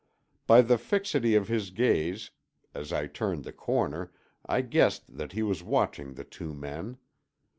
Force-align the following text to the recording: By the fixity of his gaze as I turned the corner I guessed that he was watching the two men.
By 0.47 0.63
the 0.63 0.79
fixity 0.79 1.35
of 1.35 1.47
his 1.47 1.69
gaze 1.69 2.31
as 2.73 2.91
I 2.91 3.05
turned 3.05 3.43
the 3.43 3.53
corner 3.53 4.11
I 4.43 4.61
guessed 4.61 5.15
that 5.15 5.33
he 5.33 5.43
was 5.43 5.61
watching 5.61 6.15
the 6.15 6.23
two 6.25 6.55
men. 6.55 6.97